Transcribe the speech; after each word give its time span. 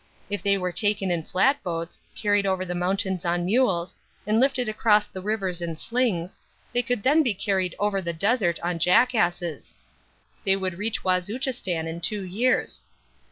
If 0.31 0.41
they 0.41 0.57
were 0.57 0.71
taken 0.71 1.11
in 1.11 1.21
flat 1.21 1.61
boats, 1.61 2.01
carried 2.15 2.47
over 2.47 2.65
the 2.65 2.73
mountains 2.73 3.23
on 3.23 3.45
mules, 3.45 3.93
and 4.25 4.39
lifted 4.39 4.67
across 4.67 5.05
the 5.05 5.21
rivers 5.21 5.61
in 5.61 5.77
slings, 5.77 6.37
they 6.73 6.81
could 6.81 7.03
then 7.03 7.21
be 7.21 7.35
carried 7.35 7.75
over 7.77 8.01
the 8.01 8.11
desert 8.11 8.59
on 8.61 8.79
jackasses. 8.79 9.75
They 10.43 10.57
could 10.57 10.79
reach 10.79 11.03
Wazuchistan 11.03 11.85
in 11.85 12.01
two 12.01 12.23
years. 12.23 12.81